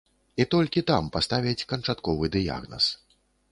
І 0.43 0.45
толькі 0.55 0.81
там 0.91 1.09
паставяць 1.17 1.67
канчатковы 1.73 2.33
дыягназ. 2.39 2.85